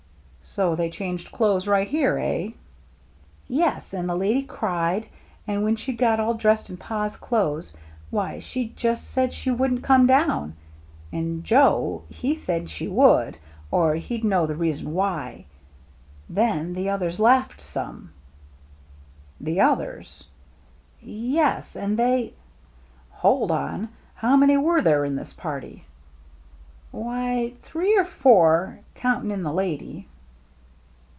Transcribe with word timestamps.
"So 0.51 0.75
they 0.75 0.89
changed 0.89 1.31
clothes 1.31 1.65
right 1.65 1.87
here, 1.87 2.17
eh?" 2.19 2.49
"Yes, 3.47 3.93
and 3.93 4.09
the 4.09 4.17
lady 4.17 4.43
cried, 4.43 5.07
and 5.47 5.63
when 5.63 5.77
she'd 5.77 5.97
got 5.97 6.19
all 6.19 6.33
dressed 6.33 6.69
in 6.69 6.75
Pa's 6.75 7.15
clothes, 7.15 7.71
why, 8.09 8.37
she 8.39 8.67
just 8.67 9.09
said 9.09 9.31
she 9.31 9.49
wouldn't 9.49 9.81
come 9.81 10.05
down. 10.07 10.55
And 11.09 11.45
Joe, 11.45 12.03
he 12.09 12.35
said 12.35 12.69
she 12.69 12.89
would, 12.89 13.37
or 13.69 13.95
he'd 13.95 14.25
know 14.25 14.45
the 14.45 14.55
reason 14.57 14.93
why. 14.93 15.45
Then 16.29 16.73
the 16.73 16.89
others 16.89 17.17
laughed 17.17 17.61
some 17.61 18.11
—"''The 19.39 19.61
others 19.61 20.25
r'' 20.25 20.25
"Yes, 21.31 21.77
and 21.77 21.95
they 21.97 22.33
—""Hold 23.21 23.51
on! 23.51 23.87
How 24.15 24.35
many 24.35 24.57
were 24.57 24.81
there 24.81 25.05
in 25.05 25.15
this 25.15 25.31
party?"" 25.31 25.85
Why, 26.91 27.53
three 27.61 27.97
or 27.97 28.03
four, 28.03 28.81
counting 28.95 29.31
in 29.31 29.43
the 29.43 29.53
lady." 29.53 30.09